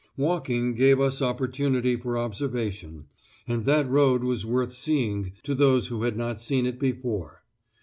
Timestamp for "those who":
5.53-6.01